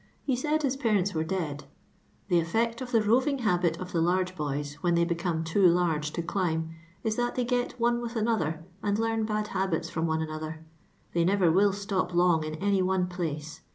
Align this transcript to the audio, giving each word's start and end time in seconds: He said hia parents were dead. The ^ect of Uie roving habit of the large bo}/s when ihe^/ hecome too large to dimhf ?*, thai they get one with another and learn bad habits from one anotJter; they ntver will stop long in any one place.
He 0.23 0.35
said 0.35 0.63
hia 0.63 0.71
parents 0.79 1.13
were 1.13 1.23
dead. 1.23 1.65
The 2.27 2.41
^ect 2.41 2.81
of 2.81 2.89
Uie 2.89 3.05
roving 3.05 3.37
habit 3.37 3.79
of 3.79 3.91
the 3.91 4.01
large 4.01 4.35
bo}/s 4.35 4.73
when 4.81 4.95
ihe^/ 4.95 5.07
hecome 5.15 5.45
too 5.45 5.67
large 5.67 6.09
to 6.13 6.23
dimhf 6.23 6.73
?*, 6.23 6.73
thai 7.13 7.29
they 7.35 7.45
get 7.45 7.79
one 7.79 8.01
with 8.01 8.15
another 8.15 8.65
and 8.81 8.97
learn 8.97 9.25
bad 9.25 9.49
habits 9.49 9.91
from 9.91 10.07
one 10.07 10.21
anotJter; 10.21 10.63
they 11.13 11.23
ntver 11.23 11.53
will 11.53 11.71
stop 11.71 12.15
long 12.15 12.43
in 12.43 12.55
any 12.55 12.81
one 12.81 13.05
place. 13.05 13.61